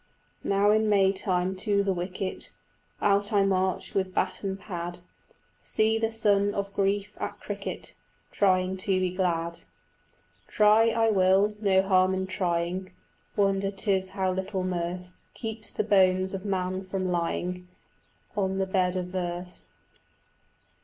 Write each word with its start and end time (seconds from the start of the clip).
Now 0.43 0.71
in 0.71 0.89
May 0.89 1.13
time 1.13 1.55
to 1.57 1.83
the 1.83 1.93
wicket 1.93 2.49
Out 3.03 3.31
I 3.31 3.45
march 3.45 3.93
with 3.93 4.15
bat 4.15 4.41
and 4.43 4.59
pad: 4.59 4.97
See 5.61 5.99
the 5.99 6.11
son 6.11 6.55
of 6.55 6.73
grief 6.73 7.15
at 7.19 7.39
cricket 7.39 7.93
Trying 8.31 8.77
to 8.77 8.99
be 8.99 9.11
glad. 9.13 9.59
Try 10.47 10.89
I 10.89 11.11
will; 11.11 11.53
no 11.61 11.83
harm 11.83 12.15
in 12.15 12.25
trying: 12.25 12.91
Wonder 13.35 13.69
'tis 13.69 14.09
how 14.17 14.31
little 14.31 14.63
mirth 14.63 15.13
Keeps 15.35 15.69
the 15.71 15.83
bones 15.83 16.33
of 16.33 16.45
man 16.45 16.83
from 16.83 17.07
lying 17.11 17.67
On 18.35 18.57
the 18.57 18.65
bed 18.65 18.95
of 18.95 19.13
earth. 19.13 19.63